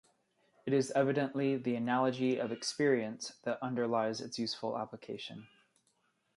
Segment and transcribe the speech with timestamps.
[0.65, 5.47] It is evidently the "analogy of experience" that underlies its useful application.